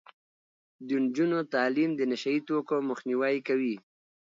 [0.87, 3.75] د نجونو تعلیم د نشه يي توکو مخنیوی کوي.